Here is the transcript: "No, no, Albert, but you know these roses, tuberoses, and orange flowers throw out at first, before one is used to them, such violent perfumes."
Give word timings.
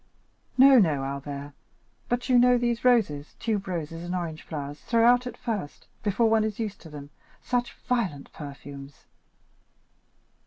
"No, 0.57 0.79
no, 0.79 1.03
Albert, 1.03 1.53
but 2.09 2.27
you 2.27 2.39
know 2.39 2.57
these 2.57 2.83
roses, 2.83 3.35
tuberoses, 3.39 4.03
and 4.03 4.15
orange 4.15 4.41
flowers 4.41 4.81
throw 4.81 5.05
out 5.05 5.27
at 5.27 5.37
first, 5.37 5.85
before 6.01 6.27
one 6.27 6.43
is 6.43 6.57
used 6.59 6.81
to 6.81 6.89
them, 6.89 7.11
such 7.39 7.75
violent 7.87 8.33
perfumes." 8.33 9.05